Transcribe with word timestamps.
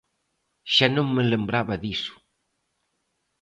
Xa 0.73 0.87
non 0.95 1.07
me 1.15 1.23
lembraba 1.31 1.81
diso! 1.83 2.13